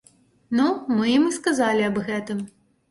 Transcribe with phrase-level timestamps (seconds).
[0.59, 2.47] Ну, мы ім і сказалі аб гэтым.